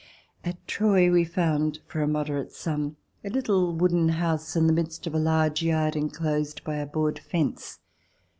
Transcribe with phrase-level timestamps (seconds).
[0.43, 5.05] At Troy, we found for a moderate sum, a little wooden house in the midst
[5.05, 7.77] of a large yard, enclosed by a board fence.